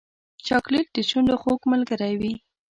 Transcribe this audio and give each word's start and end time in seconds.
چاکلېټ 0.45 0.87
د 0.93 0.97
شونډو 1.09 1.35
خوږ 1.41 1.61
ملګری 1.73 2.13
وي. 2.21 2.33